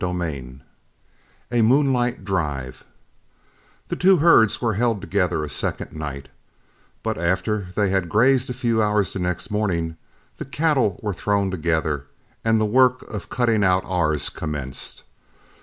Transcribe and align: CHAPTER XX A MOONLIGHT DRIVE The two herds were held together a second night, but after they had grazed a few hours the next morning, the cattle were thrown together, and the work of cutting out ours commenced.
CHAPTER 0.03 0.17
XX 0.17 0.61
A 1.51 1.61
MOONLIGHT 1.61 2.25
DRIVE 2.25 2.85
The 3.89 3.95
two 3.95 4.17
herds 4.17 4.59
were 4.59 4.73
held 4.73 4.99
together 4.99 5.43
a 5.43 5.47
second 5.47 5.93
night, 5.93 6.29
but 7.03 7.19
after 7.19 7.67
they 7.75 7.89
had 7.89 8.09
grazed 8.09 8.49
a 8.49 8.53
few 8.53 8.81
hours 8.81 9.13
the 9.13 9.19
next 9.19 9.51
morning, 9.51 9.97
the 10.37 10.45
cattle 10.45 10.99
were 11.03 11.13
thrown 11.13 11.51
together, 11.51 12.07
and 12.43 12.59
the 12.59 12.65
work 12.65 13.03
of 13.13 13.29
cutting 13.29 13.63
out 13.63 13.83
ours 13.85 14.29
commenced. 14.29 15.03